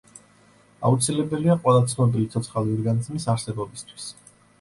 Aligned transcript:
აუცილებელია 0.87 1.55
ყველა 1.65 1.83
ცნობილი 1.91 2.25
ცოცხალი 2.37 2.73
ორგანიზმის 2.79 3.29
არსებობისთვის. 3.35 4.09